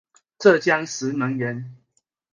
[0.39, 1.75] 浙江石门人。